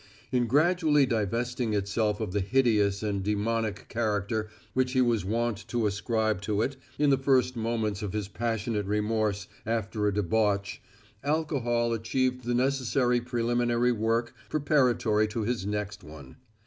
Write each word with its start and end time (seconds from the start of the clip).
In 0.31 0.47
gradually 0.47 1.05
divesting 1.05 1.75
itself 1.75 2.19
of 2.19 2.31
the 2.31 2.39
hideous 2.41 3.03
and 3.03 3.21
demonic 3.21 3.87
character 3.87 4.49
which 4.73 4.93
he 4.93 5.01
was 5.01 5.23
wont 5.23 5.67
to 5.67 5.85
ascribe 5.85 6.41
to 6.41 6.63
it 6.63 6.75
in 6.97 7.11
the 7.11 7.19
first 7.19 7.55
moments 7.55 8.01
of 8.01 8.11
his 8.13 8.27
passionate 8.27 8.87
remorse 8.87 9.47
after 9.63 10.07
a 10.07 10.11
debauch, 10.15 10.81
alcohol 11.23 11.93
achieved 11.93 12.45
the 12.45 12.55
necessary 12.55 13.19
preliminary 13.21 13.91
work 13.91 14.33
preparatory 14.49 15.27
to 15.27 15.43
his 15.43 15.67
next 15.67 16.03
one. 16.03 16.37